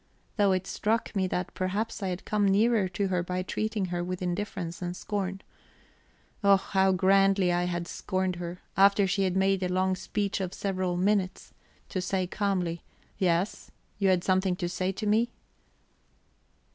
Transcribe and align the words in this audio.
though 0.35 0.51
it 0.51 0.65
struck 0.65 1.15
me 1.15 1.27
that, 1.27 1.53
perhaps, 1.53 2.01
I 2.01 2.07
had 2.07 2.25
come 2.25 2.47
nearer 2.47 2.87
to 2.87 3.09
her 3.09 3.21
by 3.21 3.43
treating 3.43 3.85
her 3.93 4.03
with 4.03 4.23
indifference 4.23 4.81
and 4.81 4.95
scorn. 4.97 5.41
Oh, 6.43 6.57
how 6.57 6.91
grandly 6.91 7.51
I 7.53 7.65
had 7.65 7.87
scorned 7.87 8.37
her 8.37 8.63
after 8.75 9.05
she 9.05 9.25
had 9.25 9.37
made 9.37 9.61
a 9.61 9.69
long 9.71 9.95
speech 9.95 10.41
of 10.41 10.55
several 10.55 10.97
minutes, 10.97 11.53
to 11.89 12.01
say 12.01 12.25
calmly: 12.25 12.81
"Yes? 13.19 13.69
You 13.99 14.09
had 14.09 14.23
something 14.23 14.55
to 14.55 14.67
say 14.67 14.91
to 14.91 15.05
me...?" 15.05 15.29